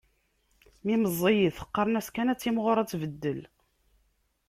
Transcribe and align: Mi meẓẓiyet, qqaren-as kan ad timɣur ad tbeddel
Mi 0.83 0.95
meẓẓiyet, 1.01 1.57
qqaren-as 1.67 2.07
kan 2.15 2.31
ad 2.31 2.39
timɣur 2.39 2.77
ad 2.77 2.89
tbeddel 2.89 3.41